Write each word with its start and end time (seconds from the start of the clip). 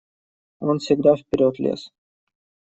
Он 0.61 0.79
всегда 0.79 1.15
вперед 1.15 1.59
лезет. 1.59 1.93